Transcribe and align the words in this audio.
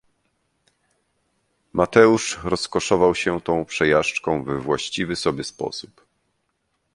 Mateusz 1.73 2.43
rozkoszował 2.43 3.15
się 3.15 3.41
tą 3.41 3.65
przejażdżką 3.65 4.43
we 4.43 4.59
właściwy 4.59 5.15
sobie 5.15 5.43
sposób. 5.43 6.05